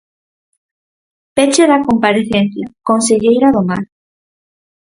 Peche 1.35 1.63
da 1.71 1.83
comparecencia, 1.89 2.65
conselleira 2.89 3.47
do 3.55 3.61
Mar. 3.69 3.83